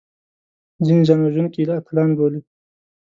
[0.85, 2.39] ځینې ځانوژونکي اتلان بولي